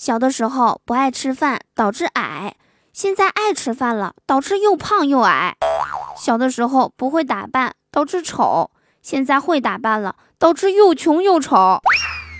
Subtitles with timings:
[0.00, 2.54] 小的时候不爱吃饭，导致矮；
[2.90, 5.56] 现在爱吃饭了，导致又胖又矮。
[6.16, 8.70] 小的时候不会打扮，导致丑；
[9.02, 11.82] 现在会打扮了，导致又穷又丑。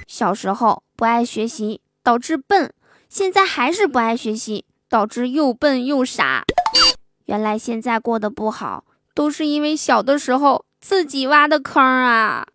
[0.08, 2.70] 小时候不爱学习，导致笨；
[3.10, 6.44] 现在还是不爱学习，导致又笨又傻。
[7.26, 8.84] 原来现在过得不好，
[9.14, 12.46] 都是因为小的时候自己挖的坑啊！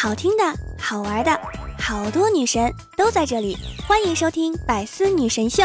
[0.00, 0.44] 好听的，
[0.78, 1.40] 好玩的，
[1.76, 5.64] 好多女神都在这里，欢迎收听《百思女神秀》。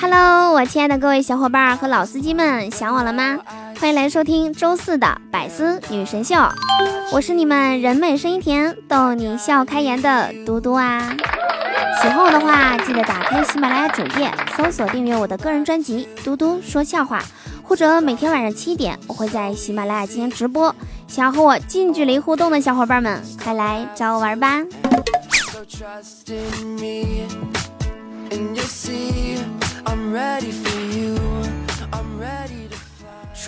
[0.00, 3.40] Hello，我亲爱的各位小伙伴和老司机们，想我了吗？
[3.80, 6.34] 欢迎来收听周四的百思女神秀，
[7.12, 11.14] 我是你们人美声音甜、逗你笑开颜的嘟嘟啊！
[12.02, 17.20] 喜欢我的话，记得打开喜马拉雅主页，搜索订阅我的个人专辑《嘟嘟说笑话》，
[17.62, 20.74] 或者每天晚上七点，我会在喜马拉雅进行直播。
[21.06, 24.64] 想要和我近距离互动的小伙伴们，快来找我玩吧！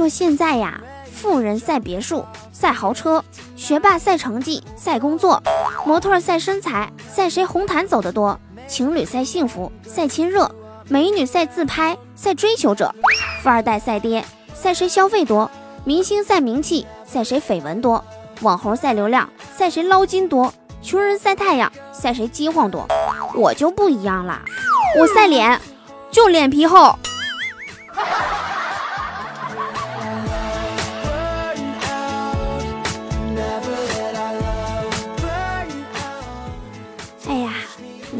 [0.01, 0.81] 说现在呀，
[1.12, 3.23] 富人赛别墅、赛豪车，
[3.55, 5.42] 学霸赛成绩、赛工作，
[5.84, 10.51] 模特赛身材、赛谁红毯走得多，情侣赛幸福、赛亲热，
[10.89, 12.95] 美女赛自拍、赛追求者，
[13.42, 15.51] 富二代赛爹、赛谁消费多，
[15.84, 18.03] 明星赛名气、赛谁绯闻多，
[18.41, 22.89] 网红赛流量、赛谁捞金多，穷人赛太阳、赛谁饥荒多。
[23.35, 24.41] 我就不一样啦，
[24.98, 25.61] 我赛脸，
[26.11, 26.98] 就脸皮厚。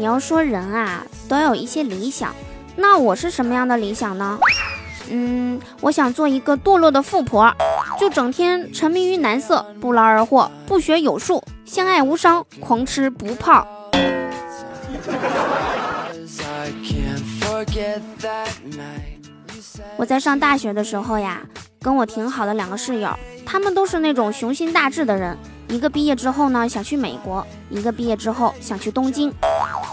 [0.01, 2.33] 你要说人啊，都有一些理想，
[2.75, 4.39] 那我是什么样的理想呢？
[5.11, 7.53] 嗯，我想做一个堕落的富婆，
[7.99, 13.63] 就整天沉迷于男色，不劳而获，不学有术，相爱无伤，狂吃不胖。
[19.97, 21.43] 我在上大学的时候呀，
[21.79, 25.37] 跟我挺好的两个室友，他们都是那种雄心大志的人，
[25.71, 29.33] 一个毕业之后呢想去美国，一个毕业之后想去东京。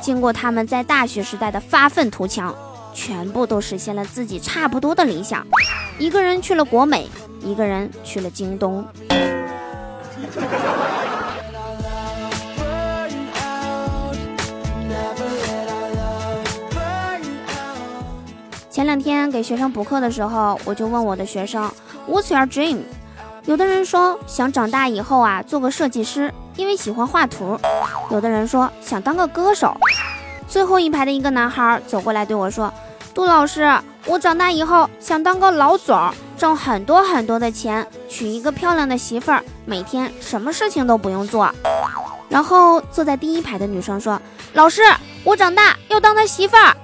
[0.03, 2.53] 经过他们在大学时代的发愤图强，
[2.93, 5.47] 全部都实现了自己差不多的理想。
[5.97, 7.09] 一个人去了国美，
[7.43, 8.84] 一个人去了京东。
[18.69, 21.71] 前两天给学生补课的时候，我就问我的学生
[22.09, 22.78] ：“What's your dream？”
[23.49, 27.59] 有的人说想长大以后啊做个设计师，因为喜欢画图；
[28.11, 29.75] 有的人说想当个歌手。
[30.47, 32.71] 最后一排的一个男孩走过来对我说
[33.15, 41.51] ：“杜老师，我长大以后想当个老总，挣很多很多的钱，娶一个漂亮的媳妇儿，每天什么事情都不用做。”
[42.29, 44.21] 然后坐在第一排的女生说
[44.53, 44.83] ：“老师，
[45.25, 46.77] 我长大要当他媳妇儿。”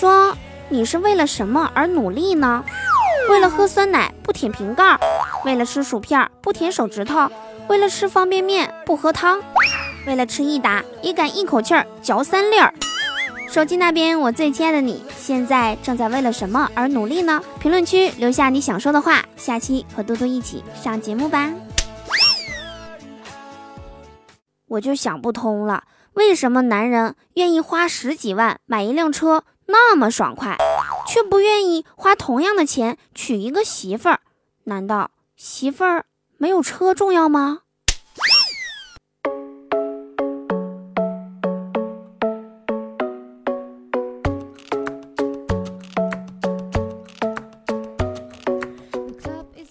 [0.00, 0.34] 说
[0.70, 2.64] 你是为了什么而努力呢？
[3.28, 4.98] 为了喝酸奶不舔瓶盖，
[5.44, 7.30] 为了吃薯片不舔手指头，
[7.68, 9.38] 为了吃方便面不喝汤，
[10.06, 12.72] 为了吃一打也敢一口气儿嚼三粒儿。
[13.46, 17.42] 手机那边，我最亲爱的你，现在正在为了什么而努力呢？
[17.60, 21.52] 评论区留下你想说的话，下期和嘟嘟一起上节目吧。
[24.66, 25.84] 我就想不通了，
[26.14, 30.56] 为什么男人愿意花十几万买一辆车那么爽快？
[31.06, 34.20] 却不愿意花同样的钱娶一个媳妇儿，
[34.64, 36.06] 难道媳妇儿
[36.38, 37.60] 没有车重要吗？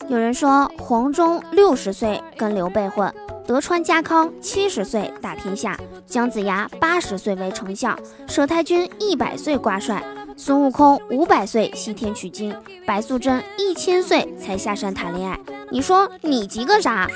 [0.07, 3.13] 有人说，黄忠六十岁跟刘备混，
[3.49, 5.75] 德川家康七十岁打天下，
[6.05, 7.97] 姜子牙八十岁为丞相，
[8.27, 10.03] 佘太君一百岁挂帅。
[10.37, 12.55] 孙悟空五百岁西天取经，
[12.85, 15.39] 白素贞一千岁才下山谈恋爱。
[15.71, 17.07] 你说你急个啥？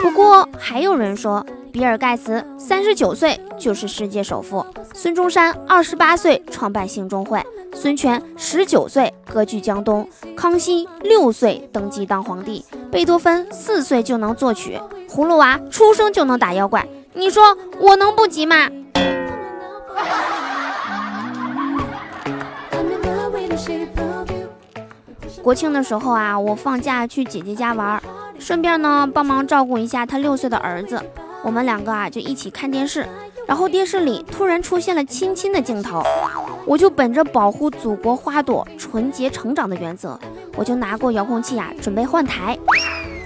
[0.00, 1.44] 不过还有人说，
[1.74, 16.86] 比尔盖茨三十九岁就是世界首富，孙中山二十八岁创办兴中会，孙权十九岁割据江东，康熙六岁登基当皇帝，贝多芬四岁就能作曲，葫芦娃出生就能打妖怪。
[17.12, 17.42] 你说
[17.80, 18.70] 我能不急吗？
[25.42, 28.00] 国庆的时候啊，我放假去姐姐家玩，
[28.38, 31.02] 顺便呢帮忙照顾一下她六岁的儿子。
[31.44, 33.06] 我们两个啊就一起看电视，
[33.46, 36.02] 然后电视里突然出现了亲亲的镜头，
[36.66, 40.18] 我就本着保护祖国花朵纯洁成长的原则，
[40.56, 42.58] 我就拿过遥控器啊准备换台，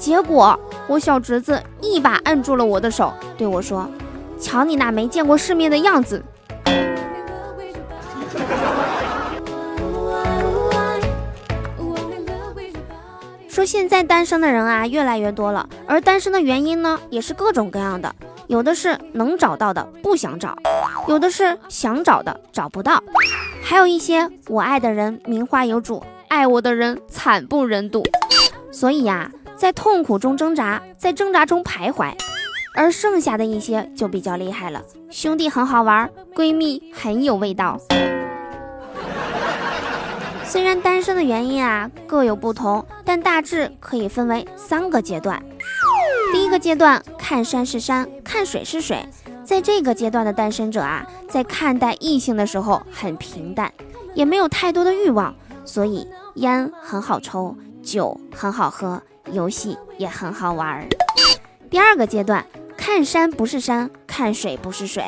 [0.00, 3.88] 结果我小侄子一把按住了我的手，对我说
[4.41, 6.20] ：“瞧你那没见过世面的样子。”
[13.58, 18.14] 说现在单身的人啊越来越多了，而单身的原因呢也是各种各样的，
[18.46, 20.56] 有的是能找到的不想找，
[21.08, 23.02] 有的是想找的找不到，
[23.60, 28.05] 还有一些我爱的人名花有主，爱我的人惨不忍睹。
[28.70, 32.12] 所以呀，在痛苦中挣扎，在挣扎中徘徊，
[32.76, 37.76] 而剩下的一些就比较厉害了，兄弟很好玩，闺蜜很有味道。
[40.48, 45.42] 虽然单身的原因啊各有不同，但大致可以分为三个阶段。
[46.32, 49.06] 第一个阶段，看山是山，看水是水。
[49.44, 53.70] 在这个阶段的单身者啊，在看待异性的时候很平淡，
[54.14, 55.34] 也没有太多的欲望，
[55.66, 60.86] 所以烟很好抽，酒很好喝，游戏也很好玩儿。
[61.68, 65.04] 第二个阶段，看山不是山，看水不是水。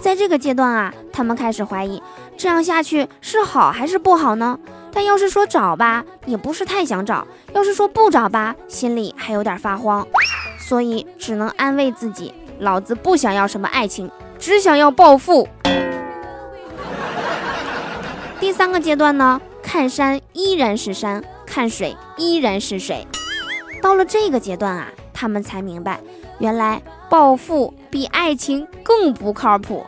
[0.00, 2.02] 在这个阶段啊，他们开始怀疑。
[2.36, 4.58] 这样下去是好还是不好呢？
[4.92, 10.06] 但要是说找吧，也不是太想找；要是说不找吧，心里还有点发慌。
[10.58, 15.48] 所以只能安慰自己：老子不想要什么爱情，只想要暴富。
[18.38, 23.06] 第三个阶段呢，看山依然是山，看水依然是水。
[23.82, 26.00] 到了这个阶段啊，他们才明白，
[26.38, 29.84] 原来暴富比爱情更不靠谱。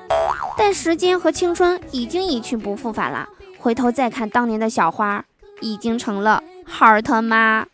[0.56, 3.28] 但时间和青春已经一去不复返了，
[3.58, 5.24] 回头再看当年的小花，
[5.60, 7.66] 已经成了孩儿他妈。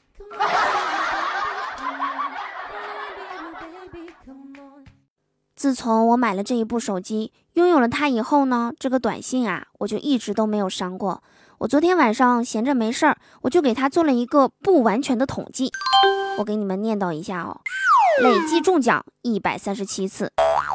[5.55, 11.23] 自从我买了这一部手机，拥有了它以后呢，这个短信啊，我就一直都没有删过。
[11.59, 15.71] 我昨天晚上闲着没事儿，我就给他做了一个不完全的统计，
[16.39, 17.61] 我给你们念叨一下哦。
[18.21, 20.33] 累计中奖一百三十七次，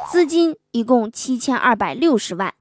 [0.09, 2.53] 资金一共七千二百六十万，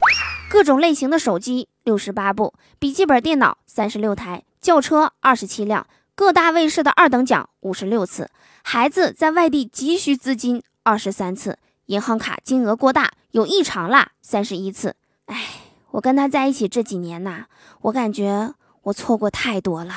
[0.50, 8.28] 各种类型的手机六十八部，笔记本电脑三十六台，轿车二十七辆，各大卫视的二等奖五十六次，
[8.62, 14.96] 孩子在外地急需资金二十三次，银行卡金额过大有异常啦三十一次。
[15.26, 15.46] 哎，
[15.92, 17.44] 我跟他在一起这几年呐，
[17.82, 19.94] 我感觉我错过太多了。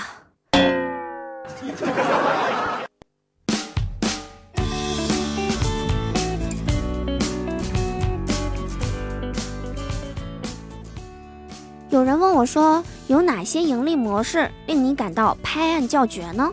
[11.92, 16.48] 有人问我说：“有哪些盈利模式令你感到拍案叫绝呢？”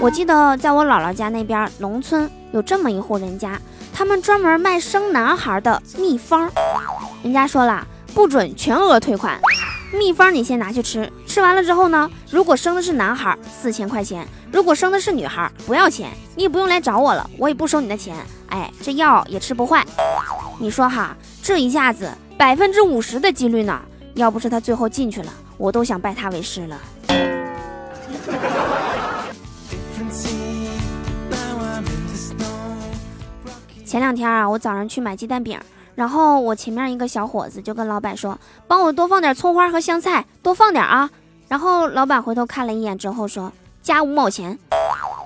[0.00, 3.60] 我记得在我姥姥家那边农村有这么一户人家，
[3.92, 6.48] 他们专门卖生男孩的秘方。
[7.24, 7.84] 人家说了，
[8.14, 9.40] 不准全额退款，
[9.92, 18.14] 秘方你先拿去吃，吃完了之后呢，如果生的是男孩，四千块钱；如果生的是女孩，不要钱，你也不用来找我了，我也不收你的钱。
[18.50, 19.84] 哎，这药也吃不坏。
[20.60, 22.08] 你说哈，这一下子
[22.38, 23.80] 百分之五十的几率呢？
[24.14, 26.78] 要不是他最后进去了，我都想拜他为师了。
[33.84, 35.58] 前两天啊，我早上去买鸡蛋饼，
[35.94, 41.10] 然后我前面一个小伙子就跟老板说：“帮我多放点葱花和香菜，多放点啊。”
[41.48, 44.58] 然后老板回头看了一眼之后说：“加五毛钱。”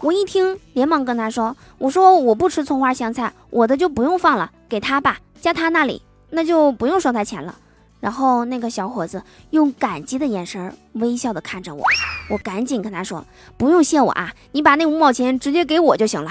[0.03, 7.55] 我一听，连忙跟他说：“我说我不吃葱花香菜，我的就不用放了，给他吧，加他那里，那就不用收他钱了。”
[8.01, 11.85] 然后那个小伙子用感激的眼神微笑的看着我，
[12.31, 13.25] 我赶紧跟他说
[13.59, 16.31] ：“不用谢我啊，你把那五毛钱直接给我就行了。”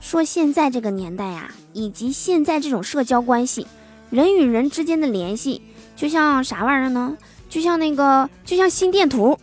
[0.00, 3.66] 说现在这个年代呀，以及现在这种社交关系，
[4.10, 5.62] 人与人之间的联系，
[5.96, 7.16] 就像啥玩意儿呢？
[7.48, 9.38] 就像那个，就像心电图，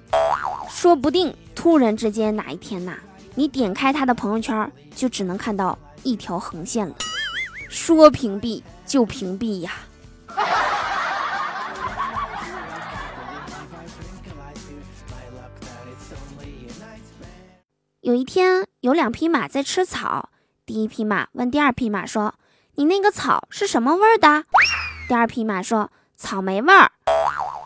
[0.69, 2.95] 说不定突然之间哪一天呐。
[3.35, 6.95] 你点开他的朋友圈，就只能看到一条横线了。
[7.69, 9.71] 说屏蔽就屏蔽呀！
[18.01, 20.29] 有一天，有两匹马在吃草。
[20.65, 22.35] 第一匹马问第二匹马说
[22.75, 24.45] ：“你那个草是什么味儿的？”
[25.09, 26.91] 第二匹马说：“草莓味儿。”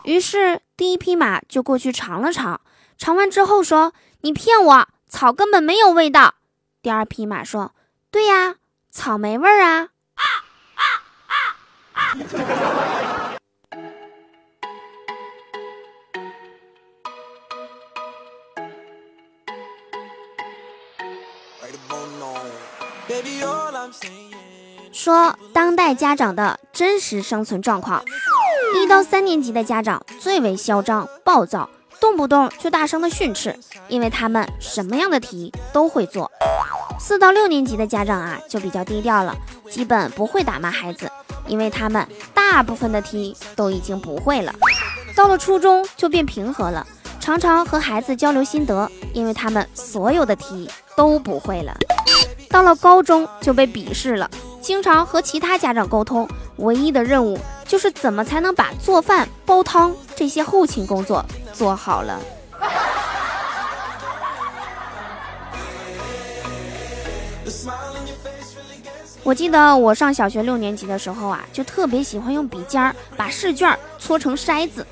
[0.04, 2.60] 于是第一匹马就过去尝了尝，
[2.96, 6.34] 尝完之后说：“你骗我！”草根本没有味道。
[6.82, 7.74] 第二匹马说
[8.10, 8.56] ：“对呀，
[8.90, 9.88] 草莓味儿啊。”
[24.92, 28.04] 说当代家长的真实生存状况：
[28.76, 36.30] 一到三年级的家长最为嚣张暴躁，动不动就大声的训斥，因为他们什么样的题都会做。
[37.00, 39.36] 四到六年级的家长啊，就比较低调了，
[39.70, 41.10] 基本不会打骂孩子，
[41.46, 44.52] 因为他们大部分的题都已经不会了。
[45.14, 46.86] 到了初中就变平和了，
[47.20, 51.76] 常常和孩子交流心得，因为他们所有的题都不会了。
[52.50, 54.28] 到了高中就被鄙视了，
[54.60, 61.24] 经常和其他家长沟通，唯一的任务就是怎么才能把做饭、煲汤这些后勤工作
[61.58, 62.20] 做好了。
[69.24, 74.86] 我记得我上小学六年级的时候啊，就特别喜欢用笔尖儿把试卷搓成筛子。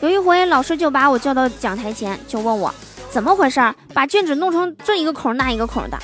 [0.00, 2.74] 有一回，老师就把我叫到讲台前，就问我
[3.08, 5.96] 怎么回事儿，把卷纸弄成这一个孔那一个孔的。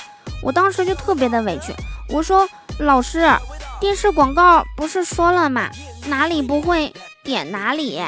[0.42, 1.74] 我当时就特别的委屈，
[2.08, 2.48] 我说
[2.78, 3.28] ：“老师，
[3.80, 5.68] 电视广告不是说了吗？
[6.06, 6.92] 哪里不会
[7.24, 8.00] 点哪里。”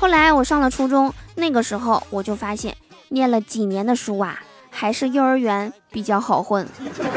[0.00, 2.76] 后来我上了初中，那个时候我就发现，
[3.08, 4.38] 念了几年的书啊，
[4.70, 6.64] 还是幼儿园比较好混。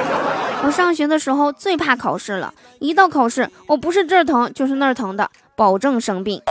[0.65, 6.41] 我上学的时候最怕考试了，一到考试，我不是这儿疼就是那儿疼的，保证生病。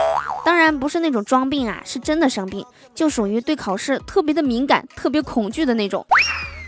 [0.45, 6.05] 当然不是那种装病啊，是真的生病，就属于对考试特别的敏感、特别恐惧的那种。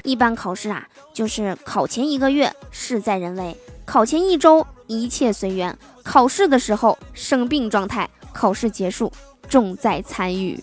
[0.03, 3.55] 一般考试啊，就是考前一个月事在人为，
[3.85, 9.11] 考前一周一切随缘，考试的时候生病状态，考试结束
[9.49, 10.61] 重在参与。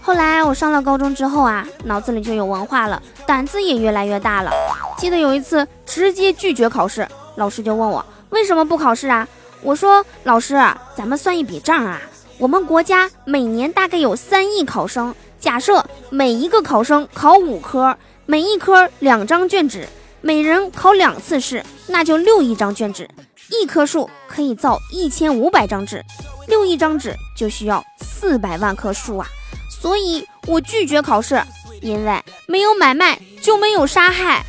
[0.00, 4.50] 后来我上了高中之后啊，脑子里就有文化了，胆子也越来越大了。
[4.98, 9.26] 记得有一次直接拒绝考试，老师就问我为什么不考试啊？
[9.62, 10.54] 我说老师，
[10.94, 12.00] 咱们算一笔账啊，
[12.38, 19.88] 我们国家每年大概有三亿考生，假设每一个考生考五科，每一科两张卷纸，
[20.24, 23.06] 每人考两次试，那就六亿张卷纸，
[23.50, 26.02] 一棵树可以造一千五百张纸，
[26.48, 29.28] 六亿张纸就需要四百万棵树啊。
[29.68, 31.38] 所以我拒绝考试，
[31.82, 34.42] 因为没有买卖就没有杀害。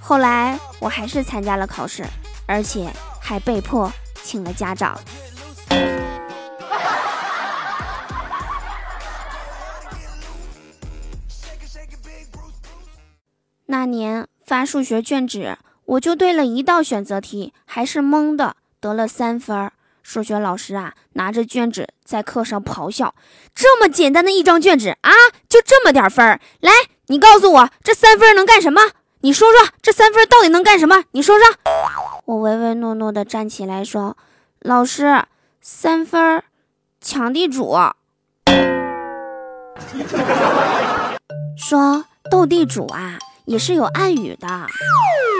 [0.00, 2.04] 后来我还是参加了考试，
[2.46, 3.90] 而且还被迫
[4.24, 5.00] 请了家长。
[14.52, 15.56] 发数学卷纸，
[15.86, 19.72] 我就对了一道选择题，还是蒙的，得了三分。
[20.02, 23.14] 数学老师啊，拿着卷纸在课上咆哮
[23.56, 25.10] ：“这么简单的一张卷纸啊，
[25.48, 26.38] 就这么点分儿？
[26.60, 26.70] 来，
[27.06, 28.82] 你告诉我，这三分能干什么？
[29.22, 31.04] 你说说，这三分到底能干什么？
[31.12, 31.46] 你说说。”
[32.26, 34.18] 我唯唯诺诺的站起来说
[34.60, 35.24] ：“老师，
[35.62, 36.44] 三分
[37.00, 37.74] 抢地主。
[41.56, 44.66] ”说斗地主啊，也是有暗语的。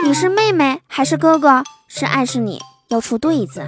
[0.05, 1.63] 你是妹妹还是哥哥？
[1.87, 3.63] 是暗示你要出对子。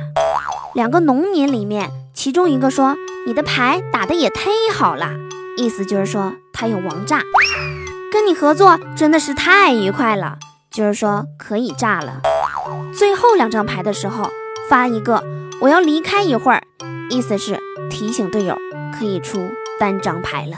[0.74, 2.96] 两个农民里面，其中一个说
[3.28, 5.12] ：“你的牌打的也忒好了。”
[5.58, 7.22] 意思就是说他有王炸，
[8.12, 10.38] 跟你合作真的是太愉快了，
[10.70, 12.22] 就是说可以炸了。
[12.98, 14.30] 最后两张牌的时候
[14.70, 15.24] 发一个
[15.62, 16.64] “我要离开一会儿”，
[17.10, 18.58] 意思是提醒队友
[18.98, 19.40] 可以出
[19.80, 20.58] 单张牌了。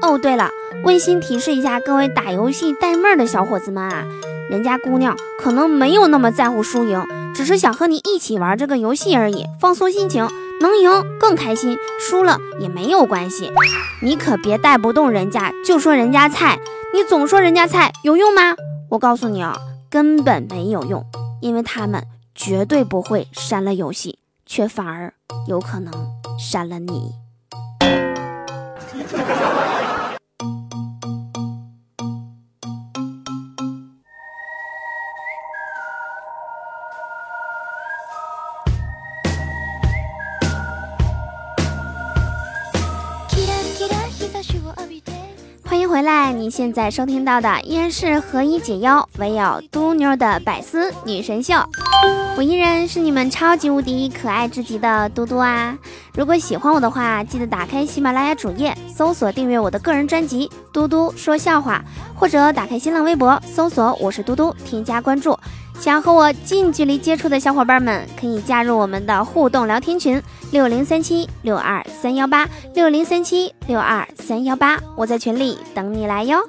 [0.00, 0.48] 哦，对了，
[0.84, 4.04] 温馨提示一下各位打游戏带妹儿的小伙子们啊，
[4.48, 7.04] 人家姑娘可能没有那么在乎输赢。
[7.34, 10.26] 只是想和你一起玩这个游戏而已，放松心情，
[10.60, 13.50] 能赢更开心，输了也没有关系。
[14.02, 16.58] 你可别带不动人家就说人家菜，
[16.94, 18.54] 你总说人家菜有用吗？
[18.90, 19.56] 我告诉你啊，
[19.90, 21.04] 根本没有用，
[21.40, 22.02] 因为他们
[22.34, 25.12] 绝对不会删了游戏，却反而
[25.46, 25.92] 有可能
[26.38, 27.12] 删了你。
[46.50, 51.54] 现在收听到的依然是何以解忧，唯有嘟妞的百思女神秀。
[52.36, 55.76] 我依然是你们超级无敌可爱至极的嘟嘟啊！
[56.14, 61.84] 如果喜欢我的话，记得打开喜马拉雅主页，搜索订阅我的个人专辑《嘟嘟说笑话》，
[62.18, 65.36] 或者打开新浪微博，搜索我是嘟嘟，添加关注。
[65.80, 70.20] 想和我近距离接触的小伙伴们，可以加入我们的互动聊天群
[70.50, 76.40] 六零三七六二三幺八六零三七六二三幺八，我在群里等你来哟。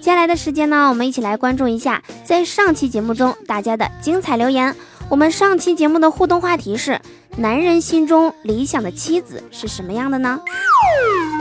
[0.00, 4.74] 接下来的时间呢，我们一起来关注一下在上期节目中大家的精彩留言。
[5.10, 6.98] 我们上期节目的互动话题是：
[7.36, 10.40] 男人心中理想的妻子是什么样的呢？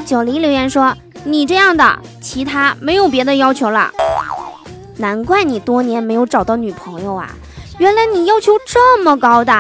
[0.05, 3.89] 九黎留言说：“你这样的，其他没有别的要求了。”
[4.97, 7.29] 难怪你多年没有找到女朋友啊！
[7.79, 9.51] 原来你要求这么高的，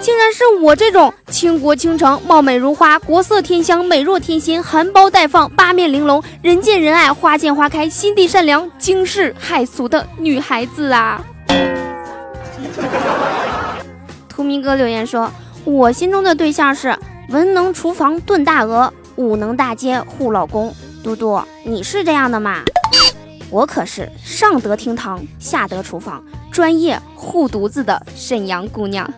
[0.00, 11.22] 竟然是我这种倾国倾城、貌美如花、国色天香、美若天仙、含苞待放、八面玲珑、人见人爱、花见花开、心地善良、惊世骇俗的女孩子啊！
[14.28, 15.30] 图明哥留言说
[15.64, 16.96] ：“我心中的对象是
[17.28, 22.62] 文能厨房炖大鹅，武能大街护老公。”嘟嘟，你是这样的吗？
[23.50, 29.08] 我可是上得厅堂，下得厨房，专业护犊子的沈阳姑娘。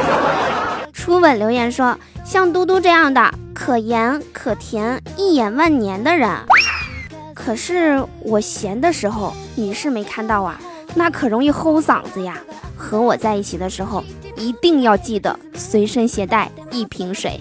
[0.92, 6.28] 初吻留言说：“像嘟嘟这样的可盐可甜、一眼万年的人。”
[7.34, 10.58] 可是我闲的时候你是没看到啊，
[10.94, 12.38] 那可容易齁嗓子呀。
[12.76, 14.04] 和我在一起的时候
[14.36, 17.40] 一定要记得随身携带一瓶水。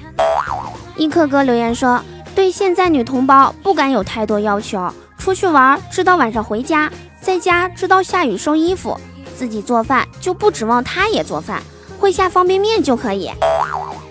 [0.95, 2.01] 一克哥留言说
[2.35, 8.95] ：“对现在女同胞不敢有太多要求。”出去玩，知道晚上回家；在家，知道下雨收衣服；
[9.35, 11.61] 自己做饭，就不指望他也做饭，
[11.99, 13.31] 会下方便面就可以。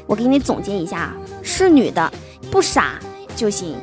[0.07, 2.13] 我给你总结一下啊，是女的，
[2.51, 2.95] 不傻
[3.37, 3.77] 就行。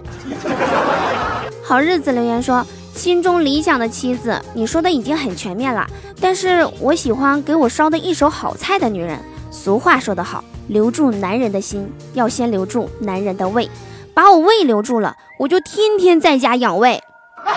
[1.63, 5.87] 好日子留言说，心中理想的妻子，你说的已经很全面了，
[6.19, 9.17] 但是我喜欢给我烧的一手好菜的女人。
[9.49, 13.69] 俗话说得好，留住男人的心，要先留住男人的胃，
[14.13, 17.01] 把我胃留住了，我就天天在家养胃。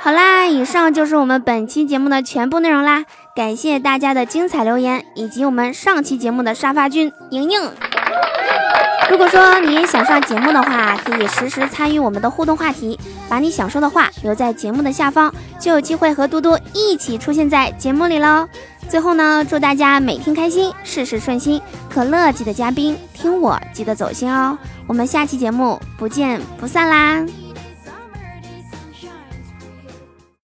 [0.00, 3.04] 好啦，以上就是我们本期节目的全部内容啦！
[3.34, 7.70] 感谢大家的精彩留言，以及我们上期节目的沙发君莹莹。
[9.10, 18.46] 如果说你也想上节目的话，可以实时参与我们的互动话题，把你想说的话留在节目的下方，就有机会和嘟嘟一起出现在节目里喽。
[18.88, 21.60] 最后呢，祝大家每天开心，事事顺心。
[21.88, 24.58] 可乐记得加冰，听我记得走心哦。
[24.86, 27.43] 我们下期节目不见不散啦！